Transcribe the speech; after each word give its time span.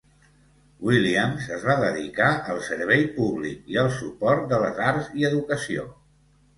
Williams 0.87 1.49
es 1.57 1.67
va 1.67 1.75
dedicar 1.83 2.31
al 2.55 2.63
servei 2.71 3.07
públic 3.21 3.71
i 3.77 3.81
al 3.85 3.93
suport 4.01 4.53
de 4.55 4.63
les 4.67 4.85
arts 4.91 5.17
i 5.23 5.27
l'educació. 5.29 5.91